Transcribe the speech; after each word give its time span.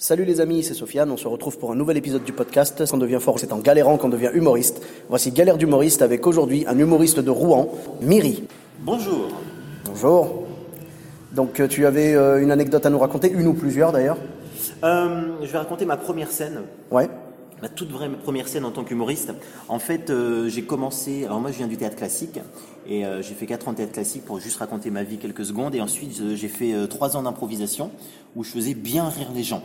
Salut 0.00 0.24
les 0.24 0.40
amis, 0.40 0.62
c'est 0.62 0.74
Sofiane, 0.74 1.10
on 1.10 1.16
se 1.16 1.26
retrouve 1.26 1.58
pour 1.58 1.72
un 1.72 1.74
nouvel 1.74 1.96
épisode 1.96 2.22
du 2.22 2.32
podcast. 2.32 2.84
On 2.92 2.98
devient 2.98 3.18
fort, 3.20 3.40
c'est 3.40 3.52
en 3.52 3.58
galérant 3.58 3.98
qu'on 3.98 4.08
devient 4.08 4.30
humoriste. 4.32 4.80
Voici 5.08 5.32
Galère 5.32 5.58
d'humoriste 5.58 6.02
avec 6.02 6.24
aujourd'hui 6.24 6.64
un 6.68 6.78
humoriste 6.78 7.18
de 7.18 7.30
Rouen, 7.30 7.74
Miri. 8.00 8.44
Bonjour. 8.78 9.26
Bonjour. 9.84 10.44
Donc 11.32 11.58
euh, 11.58 11.66
tu 11.66 11.84
avais 11.84 12.14
euh, 12.14 12.40
une 12.40 12.52
anecdote 12.52 12.86
à 12.86 12.90
nous 12.90 12.98
raconter, 13.00 13.28
une 13.28 13.48
ou 13.48 13.54
plusieurs 13.54 13.90
d'ailleurs? 13.90 14.18
Euh, 14.84 15.32
je 15.42 15.50
vais 15.50 15.58
raconter 15.58 15.84
ma 15.84 15.96
première 15.96 16.30
scène. 16.30 16.60
Ouais. 16.92 17.10
Ma 17.62 17.68
toute 17.68 17.90
vraie 17.90 18.10
première 18.10 18.48
scène 18.48 18.64
en 18.64 18.70
tant 18.70 18.84
qu'humoriste. 18.84 19.32
En 19.68 19.78
fait, 19.78 20.10
euh, 20.10 20.48
j'ai 20.48 20.62
commencé. 20.62 21.24
Alors 21.24 21.40
moi, 21.40 21.50
je 21.50 21.58
viens 21.58 21.66
du 21.66 21.76
théâtre 21.76 21.96
classique 21.96 22.40
et 22.86 23.04
euh, 23.04 23.22
j'ai 23.22 23.34
fait 23.34 23.46
4 23.46 23.68
ans 23.68 23.72
de 23.72 23.78
théâtre 23.78 23.92
classique 23.92 24.24
pour 24.24 24.38
juste 24.40 24.56
raconter 24.58 24.90
ma 24.90 25.02
vie 25.02 25.18
quelques 25.18 25.44
secondes. 25.44 25.74
Et 25.74 25.80
ensuite, 25.80 26.20
euh, 26.20 26.36
j'ai 26.36 26.48
fait 26.48 26.74
3 26.88 27.16
ans 27.16 27.22
d'improvisation 27.22 27.90
où 28.36 28.44
je 28.44 28.50
faisais 28.50 28.74
bien 28.74 29.08
rire 29.08 29.30
les 29.34 29.42
gens. 29.42 29.62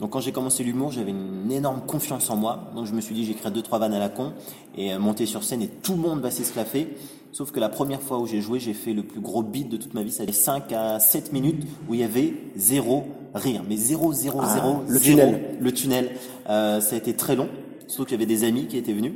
Donc 0.00 0.10
quand 0.10 0.20
j'ai 0.20 0.32
commencé 0.32 0.62
l'humour, 0.62 0.92
j'avais 0.92 1.10
une 1.10 1.50
énorme 1.50 1.80
confiance 1.86 2.28
en 2.28 2.36
moi. 2.36 2.70
Donc 2.74 2.86
je 2.86 2.92
me 2.92 3.00
suis 3.00 3.14
dit, 3.14 3.24
j'écrirai 3.24 3.50
deux 3.50 3.62
trois 3.62 3.78
vannes 3.78 3.94
à 3.94 3.98
la 3.98 4.08
con 4.08 4.34
et 4.76 4.92
euh, 4.92 4.98
monter 4.98 5.24
sur 5.24 5.42
scène 5.42 5.62
et 5.62 5.68
tout 5.68 5.92
le 5.92 5.98
monde 5.98 6.20
va 6.20 6.30
s'esclaffer. 6.30 6.88
Sauf 7.32 7.50
que 7.50 7.60
la 7.60 7.68
première 7.68 8.02
fois 8.02 8.18
où 8.18 8.26
j'ai 8.26 8.40
joué, 8.40 8.60
j'ai 8.60 8.74
fait 8.74 8.92
le 8.92 9.02
plus 9.02 9.20
gros 9.20 9.42
beat 9.42 9.68
de 9.68 9.76
toute 9.76 9.94
ma 9.94 10.02
vie. 10.02 10.10
Ça 10.12 10.22
avait 10.22 10.32
5 10.32 10.72
à 10.72 11.00
7 11.00 11.32
minutes 11.32 11.66
où 11.88 11.94
il 11.94 12.00
y 12.00 12.04
avait 12.04 12.34
zéro 12.56 13.06
rire. 13.36 13.62
Mais 13.68 13.76
zéro, 13.76 14.12
zéro, 14.12 14.40
Ah, 14.42 14.52
zéro, 14.54 14.76
le 14.88 14.98
zéro. 14.98 15.18
tunnel. 15.20 15.40
Le 15.60 15.72
tunnel. 15.72 16.10
Euh, 16.48 16.80
ça 16.80 16.94
a 16.94 16.98
été 16.98 17.14
très 17.14 17.36
long. 17.36 17.48
Surtout 17.88 18.04
qu'il 18.04 18.12
y 18.20 18.22
avait 18.22 18.26
des 18.34 18.44
amis 18.44 18.66
qui 18.66 18.76
étaient 18.78 18.92
venus. 18.92 19.12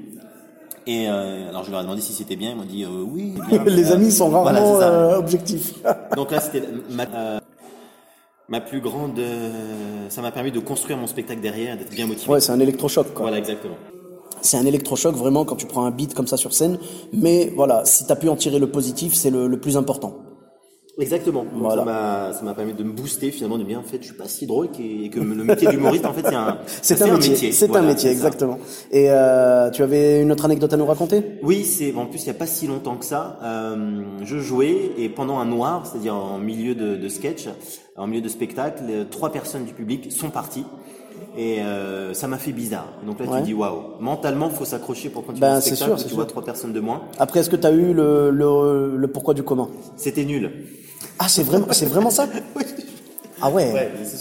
Et 0.86 1.08
euh, 1.08 1.48
alors 1.50 1.64
je 1.64 1.70
leur 1.70 1.80
ai 1.80 1.82
demandé 1.82 2.00
si 2.00 2.12
c'était 2.12 2.36
bien. 2.36 2.50
Ils 2.50 2.56
m'ont 2.56 2.64
dit 2.64 2.84
euh, 2.84 2.88
oui. 3.06 3.34
bien. 3.48 3.64
les 3.66 3.92
amis 3.92 4.10
sont 4.10 4.30
rarement 4.30 4.72
voilà, 4.72 4.88
euh, 4.88 5.16
objectifs. 5.18 5.74
Donc 6.16 6.30
là, 6.30 6.40
c'était 6.40 6.62
ma, 6.90 7.04
euh, 7.14 7.38
ma 8.48 8.60
plus 8.60 8.80
grande. 8.80 9.18
euh, 9.18 10.08
ça 10.08 10.22
m'a 10.22 10.32
permis 10.32 10.52
de 10.52 10.58
construire 10.60 10.96
mon 10.98 11.06
spectacle 11.06 11.40
derrière, 11.40 11.76
d'être 11.76 11.90
bien 11.90 12.06
motivé. 12.06 12.30
ouais, 12.32 12.40
c'est 12.40 12.52
un 12.52 12.60
électrochoc 12.60 13.12
quoi. 13.12 13.22
Voilà, 13.22 13.38
exactement. 13.38 13.76
C'est 14.42 14.56
un 14.56 14.64
électrochoc 14.64 15.14
vraiment 15.14 15.44
quand 15.44 15.56
tu 15.56 15.66
prends 15.66 15.84
un 15.84 15.90
beat 15.90 16.14
comme 16.14 16.26
ça 16.26 16.38
sur 16.38 16.54
scène. 16.54 16.78
Mais 17.12 17.52
voilà, 17.54 17.84
si 17.84 18.06
tu 18.06 18.12
as 18.12 18.16
pu 18.16 18.28
en 18.30 18.36
tirer 18.36 18.58
le 18.58 18.70
positif, 18.70 19.14
c'est 19.14 19.28
le, 19.30 19.46
le 19.48 19.60
plus 19.60 19.76
important. 19.76 20.16
Exactement. 21.00 21.44
Donc, 21.44 21.52
Voilà. 21.62 21.82
Ça 21.82 21.84
m'a, 21.84 22.32
ça 22.34 22.42
m'a 22.44 22.54
permis 22.54 22.72
de 22.74 22.82
me 22.84 22.92
booster 22.92 23.30
finalement, 23.30 23.56
de 23.58 23.62
me 23.64 23.68
dire 23.68 23.78
en 23.78 23.82
fait, 23.82 23.98
je 24.00 24.06
suis 24.06 24.14
pas 24.14 24.28
si 24.28 24.46
drôle 24.46 24.68
et 24.78 25.08
que 25.08 25.18
le 25.20 25.44
métier 25.44 25.68
d'humoriste, 25.68 26.04
en 26.06 26.12
fait, 26.12 26.22
c'est 26.28 26.34
un, 26.34 26.58
C'est 26.82 27.02
un, 27.02 27.16
métier. 27.16 27.52
C'est 27.52 27.74
un 27.74 27.82
métier, 27.82 28.08
ça. 28.10 28.12
exactement. 28.12 28.58
Et 28.90 29.10
euh, 29.10 29.70
tu 29.70 29.82
avais 29.82 30.20
une 30.22 30.30
autre 30.32 30.44
anecdote 30.44 30.72
à 30.72 30.76
nous 30.76 30.86
raconter? 30.86 31.22
Oui, 31.42 31.64
c'est 31.64 31.94
en 31.94 32.06
plus 32.06 32.22
il 32.24 32.26
y 32.28 32.30
a 32.30 32.34
pas 32.34 32.46
si 32.46 32.66
longtemps 32.66 32.96
que 32.96 33.04
ça. 33.04 33.38
euh, 33.42 34.02
je 34.22 34.38
jouais 34.38 34.92
et 34.98 35.08
pendant 35.08 35.38
un 35.38 35.46
noir, 35.46 35.86
c'est-à-dire 35.86 36.14
en 36.14 36.38
milieu 36.38 36.74
de, 36.74 36.96
de 36.96 37.08
sketch, 37.08 37.48
en 37.96 38.06
milieu 38.06 38.22
de 38.22 38.28
spectacle, 38.28 38.82
euh, 38.90 39.04
trois 39.10 39.30
personnes 39.32 39.64
du 39.64 39.72
public 39.72 40.10
sont 40.12 40.30
parties. 40.30 40.64
Et 41.36 41.60
euh, 41.60 42.12
ça 42.14 42.26
m'a 42.28 42.38
fait 42.38 42.52
bizarre. 42.52 42.88
Donc 43.06 43.18
là, 43.20 43.26
Ouais. 43.26 43.38
tu 43.40 43.46
dis 43.46 43.54
waouh. 43.54 43.80
Mentalement, 44.00 44.50
faut 44.50 44.64
s'accrocher 44.64 45.08
pour 45.10 45.24
continuer 45.24 45.40
Ben, 45.48 45.56
le 45.56 45.60
spectacle. 45.60 45.90
sûr, 45.92 46.02
tu 46.02 46.08
sûr. 46.08 46.16
vois 46.16 46.26
trois 46.26 46.44
personnes 46.44 46.72
de 46.72 46.80
moins. 46.80 47.02
Après, 47.18 47.40
est-ce 47.40 47.50
que 47.50 47.56
tu 47.56 47.66
as 47.66 47.70
eu 47.72 47.92
le, 47.92 48.30
le, 48.30 48.96
le 48.96 49.08
pourquoi 49.08 49.34
du 49.34 49.42
comment? 49.42 49.68
C'était 49.96 50.24
nul. 50.24 50.50
Ah, 51.18 51.28
c'est 51.28 51.42
vraiment, 51.42 51.66
c'est 51.70 51.86
vraiment 51.86 52.10
ça? 52.10 52.26
Ah 53.42 53.48
ouais, 53.50 53.72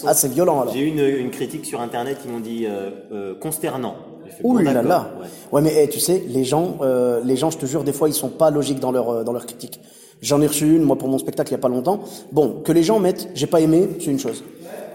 Ah, 0.06 0.14
c'est 0.14 0.30
violent 0.32 0.62
alors. 0.62 0.74
J'ai 0.74 0.80
eu 0.80 0.86
une, 0.88 1.26
une 1.26 1.30
critique 1.30 1.66
sur 1.66 1.82
internet 1.82 2.20
qui 2.22 2.30
m'ont 2.30 2.40
dit 2.40 2.66
euh, 2.66 2.90
euh, 3.12 3.36
consternant. 3.38 3.96
Ouh 4.44 4.58
là 4.60 4.81
là. 4.81 5.12
ouais. 5.52 5.62
Mais 5.62 5.74
eh, 5.84 5.90
tu 5.90 6.00
sais, 6.00 6.24
les 6.30 6.46
gens, 6.46 6.78
les 7.26 7.36
gens, 7.36 7.50
je 7.50 7.58
te 7.58 7.66
jure, 7.66 7.84
des 7.84 7.92
fois, 7.92 8.08
ils 8.08 8.14
sont 8.14 8.30
pas 8.30 8.50
logiques 8.50 8.80
dans 8.80 8.94
leur 8.94 9.26
dans 9.26 9.34
leur 9.34 9.46
critique. 9.46 9.81
J'en 10.22 10.42
ai 10.42 10.48
reçu 10.48 10.74
une, 10.76 10.84
moi, 10.84 10.98
pour 10.98 11.10
mon 11.10 11.18
spectacle, 11.18 11.50
il 11.50 11.54
y 11.54 11.56
a 11.56 11.60
pas 11.60 11.68
longtemps. 11.68 12.00
Bon, 12.31 12.62
que 12.64 12.72
les 12.72 12.84
gens 12.84 13.00
mettent, 13.00 13.28
j'ai 13.36 13.48
pas 13.48 13.60
aimé, 13.60 13.90
c'est 14.00 14.12
une 14.12 14.20
chose. 14.20 14.42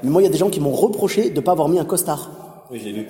Mais 0.03 0.11
moi, 0.11 0.23
il 0.23 0.25
y 0.25 0.29
a 0.29 0.33
des 0.33 0.39
gens 0.39 0.51
qui 0.51 0.61
m'ont 0.61 0.73
reproché 0.73 1.31
de 1.31 1.41
pas 1.41 1.53
avoir 1.53 1.69
mis 1.69 1.79
un 1.79 1.85
costard. 1.85 2.31
Oui, 2.71 2.79
je 2.81 2.87
l'ai 2.87 2.93
vu. 2.93 3.07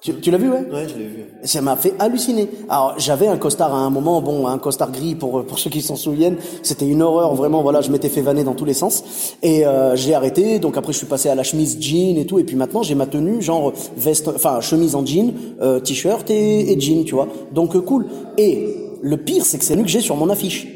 Tu, 0.00 0.12
tu 0.16 0.30
l'as 0.30 0.36
vu, 0.36 0.50
ouais? 0.50 0.66
Ouais, 0.70 0.86
je 0.86 0.98
l'ai 0.98 1.06
vu. 1.06 1.24
Ça 1.44 1.62
m'a 1.62 1.76
fait 1.76 1.94
halluciner. 1.98 2.50
Alors 2.68 2.92
j'avais 2.98 3.26
un 3.26 3.38
costard 3.38 3.74
à 3.74 3.78
un 3.78 3.88
moment, 3.88 4.20
bon, 4.20 4.46
un 4.46 4.58
costard 4.58 4.92
gris 4.92 5.14
pour 5.14 5.46
pour 5.46 5.58
ceux 5.58 5.70
qui 5.70 5.80
s'en 5.80 5.96
souviennent. 5.96 6.36
C'était 6.62 6.86
une 6.86 7.00
horreur, 7.00 7.34
vraiment. 7.34 7.62
Voilà, 7.62 7.80
je 7.80 7.90
m'étais 7.90 8.10
fait 8.10 8.20
vanner 8.20 8.44
dans 8.44 8.52
tous 8.52 8.66
les 8.66 8.74
sens 8.74 9.02
et 9.42 9.66
euh, 9.66 9.96
j'ai 9.96 10.12
arrêté. 10.12 10.58
Donc 10.58 10.76
après, 10.76 10.92
je 10.92 10.98
suis 10.98 11.06
passé 11.06 11.30
à 11.30 11.34
la 11.34 11.42
chemise 11.42 11.78
jean 11.80 12.18
et 12.18 12.26
tout. 12.26 12.38
Et 12.38 12.44
puis 12.44 12.54
maintenant, 12.54 12.82
j'ai 12.82 12.94
ma 12.94 13.06
tenue 13.06 13.40
genre 13.40 13.72
veste, 13.96 14.28
enfin 14.28 14.60
chemise 14.60 14.94
en 14.94 15.06
jean, 15.06 15.32
euh, 15.62 15.80
t-shirt 15.80 16.30
et, 16.30 16.70
et 16.70 16.78
jean, 16.78 17.04
tu 17.04 17.14
vois. 17.14 17.28
Donc 17.52 17.74
euh, 17.74 17.80
cool. 17.80 18.04
Et 18.36 18.76
le 19.00 19.16
pire, 19.16 19.46
c'est 19.46 19.56
que 19.56 19.64
c'est 19.64 19.74
lui 19.74 19.84
que 19.84 19.88
j'ai 19.88 20.00
sur 20.00 20.16
mon 20.16 20.28
affiche. 20.28 20.68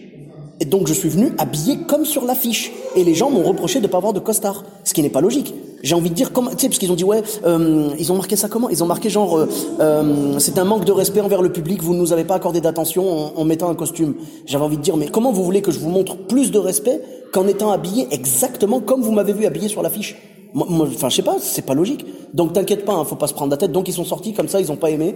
Et 0.61 0.65
donc 0.65 0.89
je 0.89 0.93
suis 0.93 1.09
venu 1.09 1.33
habillé 1.39 1.79
comme 1.87 2.05
sur 2.05 2.25
l'affiche. 2.25 2.73
Et 2.97 3.05
les 3.05 3.15
gens 3.15 3.31
m'ont 3.31 3.43
reproché 3.43 3.81
de 3.81 3.87
pas 3.87 3.99
avoir 3.99 4.13
de 4.13 4.21
costard, 4.21 4.65
ce 4.85 4.93
qui 4.93 5.03
n'est 5.03 5.11
pas 5.11 5.21
logique. 5.21 5.55
J'ai 5.83 5.95
envie 5.95 6.11
de 6.11 6.15
dire 6.15 6.33
comment, 6.33 6.51
tu 6.51 6.59
sais, 6.59 6.69
parce 6.69 6.79
qu'ils 6.79 6.91
ont 6.91 6.97
dit 6.97 7.05
ouais, 7.05 7.23
euh, 7.47 7.91
ils 7.99 8.11
ont 8.11 8.17
marqué 8.17 8.35
ça 8.35 8.49
comment? 8.49 8.69
Ils 8.69 8.83
ont 8.83 8.87
marqué 8.87 9.09
genre, 9.09 9.39
euh, 9.39 9.49
euh, 9.79 10.39
c'est 10.39 10.59
un 10.59 10.65
manque 10.65 10.85
de 10.85 10.91
respect 10.91 11.21
envers 11.21 11.43
le 11.43 11.53
public. 11.53 11.83
Vous 11.83 11.95
ne 11.95 12.01
nous 12.01 12.13
avez 12.13 12.25
pas 12.25 12.35
accordé 12.35 12.61
d'attention 12.61 13.39
en, 13.39 13.45
mettant 13.45 13.71
un 13.71 13.77
costume. 13.77 14.15
J'avais 14.47 14.65
envie 14.65 14.77
de 14.77 14.83
dire 14.83 14.97
mais 14.97 15.07
comment 15.07 15.31
vous 15.31 15.45
voulez 15.45 15.63
que 15.63 15.71
je 15.71 15.79
vous 15.79 15.91
montre 15.91 16.17
plus 16.17 16.51
de 16.51 16.59
respect 16.59 17.01
qu'en 17.33 17.47
étant 17.47 17.71
habillé 17.71 18.09
exactement 18.11 18.81
comme 18.81 19.03
vous 19.03 19.13
m'avez 19.13 19.33
vu 19.33 19.47
habillé 19.47 19.69
sur 19.69 19.83
l'affiche? 19.83 20.17
Enfin, 20.57 21.09
je 21.09 21.15
sais 21.15 21.23
pas, 21.23 21.37
c'est 21.41 21.67
pas 21.67 21.75
logique. 21.75 22.05
Donc, 22.35 22.55
t'inquiète 22.55 22.85
pas, 22.85 22.95
hein, 22.95 23.05
faut 23.05 23.17
pas 23.17 23.27
se 23.29 23.35
prendre 23.35 23.51
la 23.51 23.59
tête. 23.59 23.71
Donc, 23.71 23.87
ils 23.87 23.93
sont 23.93 24.05
sortis 24.05 24.33
comme 24.33 24.49
ça, 24.49 24.61
ils 24.61 24.73
ont 24.73 24.77
pas 24.77 24.91
aimé. 24.91 25.15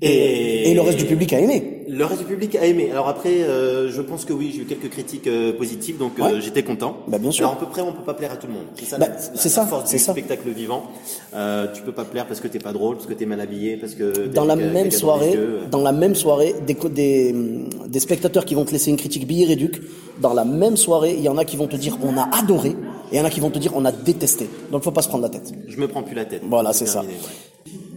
Et 0.00 0.72
le 0.72 0.80
reste 0.80 0.98
du 0.98 1.06
public 1.06 1.32
a 1.32 1.40
aimé. 1.40 1.73
Le 1.96 2.04
reste 2.04 2.20
du 2.20 2.26
public 2.26 2.56
a 2.56 2.64
aimé. 2.66 2.90
Alors 2.90 3.08
après, 3.08 3.42
euh, 3.42 3.90
je 3.90 4.02
pense 4.02 4.24
que 4.24 4.32
oui, 4.32 4.52
j'ai 4.54 4.62
eu 4.62 4.64
quelques 4.64 4.90
critiques 4.90 5.26
euh, 5.26 5.52
positives, 5.56 5.98
donc 5.98 6.12
euh, 6.18 6.40
j'étais 6.40 6.62
content. 6.62 6.96
Bah, 7.08 7.18
bien 7.18 7.30
sûr. 7.30 7.44
Alors 7.46 7.56
à 7.56 7.60
peu 7.60 7.66
près, 7.66 7.82
on 7.82 7.92
peut 7.92 8.02
pas 8.02 8.14
plaire 8.14 8.32
à 8.32 8.36
tout 8.36 8.46
le 8.46 8.54
monde. 8.54 8.64
C'est 8.74 8.86
ça, 8.86 8.98
Bah, 8.98 9.06
la, 9.08 9.18
c'est 9.18 9.34
la 9.44 9.50
ça, 9.50 9.66
force 9.66 9.90
c'est 9.90 9.98
du 9.98 10.02
ça. 10.02 10.12
spectacle 10.12 10.48
vivant. 10.50 10.84
Tu 11.74 11.82
peux 11.82 11.92
pas 11.92 12.04
plaire 12.04 12.26
parce 12.26 12.40
que 12.40 12.48
t'es 12.48 12.58
pas 12.58 12.72
drôle, 12.72 12.96
parce 12.96 13.06
que 13.06 13.14
t'es 13.14 13.26
mal 13.26 13.40
habillé, 13.40 13.76
parce 13.76 13.94
que 13.94 14.26
dans 14.28 14.44
la 14.44 14.56
même 14.56 14.90
soirée, 14.90 15.38
dans 15.70 15.82
la 15.82 15.92
même 15.92 16.14
soirée, 16.14 16.54
des, 16.66 16.74
co- 16.74 16.88
des, 16.88 17.34
des 17.86 18.00
spectateurs 18.00 18.44
qui 18.44 18.54
vont 18.54 18.64
te 18.64 18.72
laisser 18.72 18.90
une 18.90 18.96
critique 18.96 19.26
billet 19.26 19.46
réduc. 19.46 19.80
Dans 20.20 20.32
la 20.34 20.44
même 20.44 20.76
soirée, 20.76 21.14
il 21.16 21.22
y 21.24 21.28
en 21.28 21.38
a 21.38 21.44
qui 21.44 21.56
vont 21.56 21.66
te 21.66 21.76
dire 21.76 21.98
on 22.02 22.16
a 22.16 22.28
adoré, 22.38 22.70
et 22.70 22.76
il 23.12 23.18
y 23.18 23.20
en 23.20 23.24
a 23.24 23.30
qui 23.30 23.40
vont 23.40 23.50
te 23.50 23.58
dire 23.58 23.72
on 23.74 23.84
a 23.84 23.92
détesté. 23.92 24.48
Donc 24.70 24.82
faut 24.84 24.92
pas 24.92 25.02
se 25.02 25.08
prendre 25.08 25.22
la 25.24 25.28
tête. 25.28 25.52
Je 25.66 25.76
me 25.76 25.88
prends 25.88 26.02
plus 26.02 26.14
la 26.14 26.24
tête. 26.24 26.42
Voilà, 26.48 26.72
c'est 26.72 26.86
ça. 26.86 27.00
terminé, 27.00 27.14
ouais. 27.14 27.53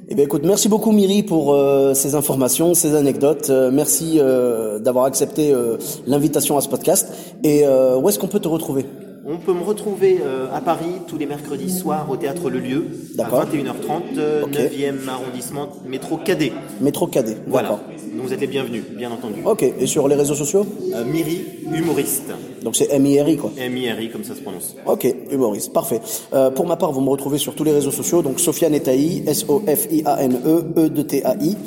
Eh 0.09 0.15
bien, 0.15 0.23
écoute, 0.23 0.43
merci 0.45 0.69
beaucoup 0.69 0.93
Miri 0.93 1.21
pour 1.21 1.53
euh, 1.53 1.93
ces 1.93 2.15
informations, 2.15 2.73
ces 2.73 2.95
anecdotes. 2.95 3.49
Euh, 3.49 3.71
merci 3.73 4.19
euh, 4.19 4.79
d'avoir 4.79 5.03
accepté 5.03 5.51
euh, 5.51 5.75
l'invitation 6.05 6.57
à 6.57 6.61
ce 6.61 6.69
podcast. 6.69 7.13
Et 7.43 7.65
où 7.67 8.07
est-ce 8.07 8.17
qu'on 8.17 8.29
peut 8.29 8.39
te 8.39 8.47
retrouver? 8.47 8.85
On 9.29 9.37
peut 9.37 9.53
me 9.53 9.61
retrouver 9.61 10.19
euh, 10.23 10.47
à 10.53 10.61
Paris 10.61 11.01
tous 11.05 11.17
les 11.17 11.25
mercredis 11.25 11.69
soirs 11.69 12.09
au 12.09 12.15
théâtre 12.15 12.49
Le 12.49 12.59
Lieu 12.59 12.85
à 13.15 13.23
D'accord. 13.23 13.43
21h30, 13.43 14.17
euh, 14.17 14.43
Ok. 14.45 14.51
9e 14.53 15.09
arrondissement, 15.09 15.67
métro 15.85 16.15
Cadet. 16.15 16.53
Métro 16.79 17.07
Cadet. 17.07 17.35
Voilà. 17.45 17.69
D'accord. 17.71 17.85
Donc 18.15 18.25
vous 18.25 18.33
êtes 18.33 18.39
les 18.39 18.47
bienvenus, 18.47 18.83
bien 18.95 19.11
entendu. 19.11 19.41
Ok. 19.45 19.63
Et 19.63 19.85
sur 19.85 20.07
les 20.07 20.15
réseaux 20.15 20.33
sociaux? 20.33 20.65
Euh, 20.95 21.03
Miri, 21.03 21.41
humoriste. 21.73 22.31
Donc 22.63 22.77
c'est 22.77 22.87
M-I-R-I 22.89 23.35
quoi. 23.37 23.51
M-I-R-I, 23.57 24.09
comme 24.09 24.23
ça 24.23 24.33
se 24.33 24.39
prononce. 24.41 24.75
Ok, 24.85 25.13
humoriste, 25.29 25.73
parfait. 25.73 25.99
Euh, 26.33 26.49
pour 26.49 26.65
ma 26.65 26.77
part, 26.77 26.93
vous 26.93 27.01
me 27.01 27.09
retrouvez 27.09 27.37
sur 27.37 27.53
tous 27.53 27.65
les 27.65 27.73
réseaux 27.73 27.91
sociaux, 27.91 28.21
donc 28.21 28.39
Sofiane 28.39 28.73
Etaï, 28.73 29.23
S-O-F-I-A-N-E, 29.27 30.65
E 30.77 30.89
de 30.89 31.01
T-A-I, 31.01 31.57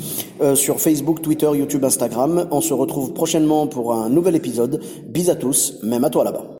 euh, 0.41 0.55
sur 0.55 0.81
Facebook, 0.81 1.21
Twitter, 1.21 1.51
YouTube, 1.55 1.85
Instagram. 1.85 2.49
On 2.51 2.63
se 2.63 2.73
retrouve 2.73 3.13
prochainement 3.13 3.67
pour 3.67 3.93
un 3.93 4.09
nouvel 4.09 4.35
épisode. 4.35 4.81
Bis 5.07 5.29
à 5.29 5.35
tous, 5.37 5.79
même 5.83 6.05
à 6.05 6.11
toi 6.11 6.25
là-bas. 6.25 6.60